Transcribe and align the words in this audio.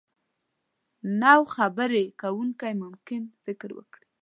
نو 1.21 1.39
خبرې 1.55 2.05
کوونکی 2.21 2.73
ممکن 2.83 3.21
فکر 3.43 3.69
وکړي. 3.77 4.07